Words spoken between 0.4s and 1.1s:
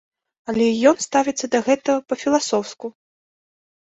Але ён